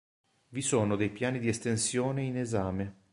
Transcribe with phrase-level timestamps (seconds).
[0.49, 2.95] Vi sono dei piani di estensione in esame.